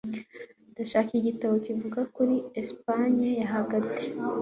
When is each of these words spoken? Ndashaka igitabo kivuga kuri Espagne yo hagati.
Ndashaka 0.71 1.11
igitabo 1.19 1.53
kivuga 1.65 1.99
kuri 2.15 2.35
Espagne 2.61 3.27
yo 3.39 3.45
hagati. 3.53 4.05